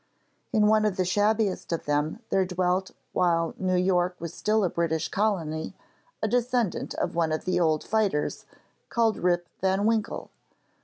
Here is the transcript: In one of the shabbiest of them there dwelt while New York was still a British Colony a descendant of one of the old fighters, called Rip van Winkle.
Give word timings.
In 0.51 0.65
one 0.65 0.83
of 0.83 0.97
the 0.97 1.05
shabbiest 1.05 1.71
of 1.71 1.85
them 1.85 2.21
there 2.31 2.43
dwelt 2.43 2.89
while 3.13 3.53
New 3.59 3.75
York 3.75 4.15
was 4.17 4.33
still 4.33 4.63
a 4.63 4.69
British 4.71 5.09
Colony 5.09 5.75
a 6.23 6.27
descendant 6.27 6.95
of 6.95 7.13
one 7.13 7.31
of 7.31 7.45
the 7.45 7.59
old 7.59 7.83
fighters, 7.83 8.47
called 8.89 9.15
Rip 9.17 9.47
van 9.61 9.85
Winkle. 9.85 10.31